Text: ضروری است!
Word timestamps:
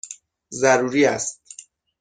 ضروری 0.61 1.05
است! 1.05 1.41